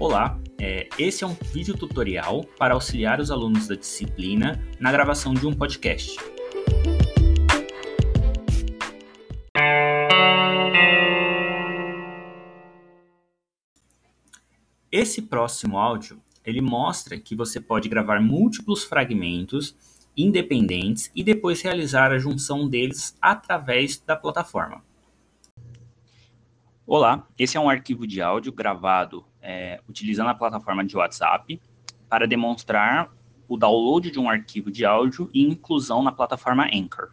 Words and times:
Olá, 0.00 0.38
é, 0.60 0.88
esse 0.96 1.24
é 1.24 1.26
um 1.26 1.34
vídeo 1.52 1.76
tutorial 1.76 2.44
para 2.56 2.74
auxiliar 2.74 3.18
os 3.18 3.32
alunos 3.32 3.66
da 3.66 3.74
disciplina 3.74 4.62
na 4.78 4.92
gravação 4.92 5.34
de 5.34 5.44
um 5.44 5.52
podcast. 5.52 6.16
Esse 14.92 15.22
próximo 15.22 15.76
áudio, 15.76 16.22
ele 16.46 16.60
mostra 16.60 17.18
que 17.18 17.34
você 17.34 17.60
pode 17.60 17.88
gravar 17.88 18.20
múltiplos 18.20 18.84
fragmentos 18.84 19.74
independentes 20.16 21.10
e 21.12 21.24
depois 21.24 21.60
realizar 21.60 22.12
a 22.12 22.18
junção 22.18 22.68
deles 22.68 23.18
através 23.20 23.98
da 23.98 24.14
plataforma. 24.14 24.87
Olá, 26.90 27.28
esse 27.38 27.54
é 27.54 27.60
um 27.60 27.68
arquivo 27.68 28.06
de 28.06 28.22
áudio 28.22 28.50
gravado 28.50 29.22
é, 29.42 29.78
utilizando 29.86 30.30
a 30.30 30.34
plataforma 30.34 30.82
de 30.82 30.96
WhatsApp 30.96 31.60
para 32.08 32.26
demonstrar 32.26 33.12
o 33.46 33.58
download 33.58 34.10
de 34.10 34.18
um 34.18 34.26
arquivo 34.26 34.70
de 34.70 34.86
áudio 34.86 35.28
e 35.34 35.42
inclusão 35.42 36.02
na 36.02 36.10
plataforma 36.10 36.66
Anchor. 36.72 37.10